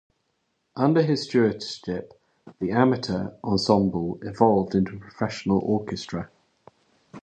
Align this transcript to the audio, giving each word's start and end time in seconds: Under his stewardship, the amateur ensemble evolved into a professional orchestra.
Under 0.75 1.03
his 1.03 1.27
stewardship, 1.27 2.19
the 2.59 2.71
amateur 2.71 3.35
ensemble 3.43 4.17
evolved 4.23 4.73
into 4.73 4.95
a 4.95 4.99
professional 4.99 5.59
orchestra. 5.59 6.31